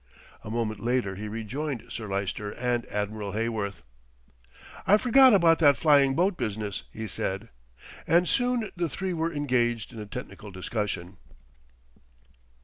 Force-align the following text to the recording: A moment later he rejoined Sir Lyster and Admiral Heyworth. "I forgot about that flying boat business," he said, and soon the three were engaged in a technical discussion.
A 0.43 0.49
moment 0.49 0.79
later 0.79 1.15
he 1.15 1.27
rejoined 1.27 1.83
Sir 1.91 2.07
Lyster 2.07 2.49
and 2.53 2.87
Admiral 2.87 3.33
Heyworth. 3.33 3.83
"I 4.87 4.97
forgot 4.97 5.31
about 5.31 5.59
that 5.59 5.77
flying 5.77 6.15
boat 6.15 6.37
business," 6.37 6.81
he 6.91 7.07
said, 7.07 7.49
and 8.07 8.27
soon 8.27 8.71
the 8.75 8.89
three 8.89 9.13
were 9.13 9.31
engaged 9.31 9.93
in 9.93 9.99
a 9.99 10.07
technical 10.07 10.49
discussion. 10.49 11.17